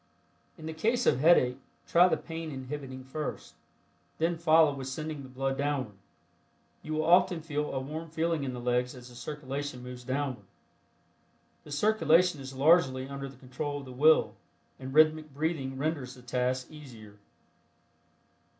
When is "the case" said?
0.65-1.05